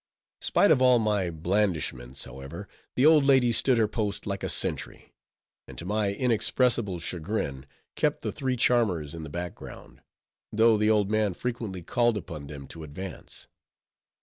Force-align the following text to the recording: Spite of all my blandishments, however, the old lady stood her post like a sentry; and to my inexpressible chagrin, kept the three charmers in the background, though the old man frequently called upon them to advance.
Spite 0.41 0.71
of 0.71 0.81
all 0.81 0.97
my 0.97 1.29
blandishments, 1.29 2.23
however, 2.25 2.67
the 2.95 3.05
old 3.05 3.23
lady 3.23 3.51
stood 3.51 3.77
her 3.77 3.87
post 3.87 4.25
like 4.25 4.41
a 4.41 4.49
sentry; 4.49 5.13
and 5.67 5.77
to 5.77 5.85
my 5.85 6.11
inexpressible 6.11 6.97
chagrin, 6.97 7.67
kept 7.95 8.23
the 8.23 8.31
three 8.31 8.55
charmers 8.55 9.13
in 9.13 9.21
the 9.21 9.29
background, 9.29 10.01
though 10.51 10.75
the 10.75 10.89
old 10.89 11.11
man 11.11 11.35
frequently 11.35 11.83
called 11.83 12.17
upon 12.17 12.47
them 12.47 12.65
to 12.69 12.81
advance. 12.81 13.47